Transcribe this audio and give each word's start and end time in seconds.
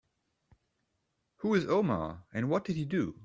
Who 1.37 1.53
is 1.53 1.67
Omar 1.67 2.23
and 2.33 2.49
what 2.49 2.65
did 2.65 2.75
he 2.75 2.85
do? 2.85 3.19